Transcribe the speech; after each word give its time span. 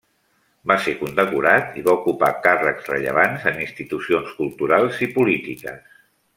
Va 0.69 0.77
ser 0.85 0.93
condecorat 1.01 1.77
i 1.81 1.83
va 1.89 1.93
ocupar 1.99 2.31
càrrecs 2.47 2.89
rellevants 2.93 3.47
en 3.53 3.63
institucions 3.67 4.35
culturals 4.41 5.01
i 5.09 5.13
polítiques. 5.21 5.97